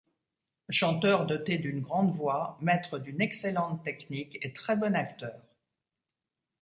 Chanteur 0.71 1.27
doté 1.27 1.59
d'une 1.59 1.79
grand 1.81 2.05
voix, 2.07 2.57
maître 2.59 2.97
d'une 2.97 3.21
excellente 3.21 3.83
technique 3.83 4.39
et 4.41 4.51
très 4.51 4.75
bon 4.75 4.95
acteur. 4.95 5.39